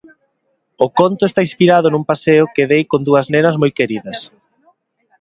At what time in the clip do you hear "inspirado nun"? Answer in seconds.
1.47-2.03